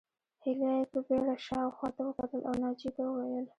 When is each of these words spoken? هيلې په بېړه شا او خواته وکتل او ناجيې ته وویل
هيلې 0.43 0.73
په 0.91 0.99
بېړه 1.07 1.35
شا 1.45 1.57
او 1.65 1.71
خواته 1.77 2.01
وکتل 2.05 2.41
او 2.49 2.53
ناجيې 2.63 2.89
ته 2.95 3.01
وویل 3.05 3.45